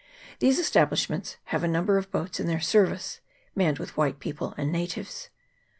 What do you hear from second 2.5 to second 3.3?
service,